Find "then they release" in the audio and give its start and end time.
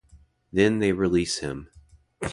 0.51-1.37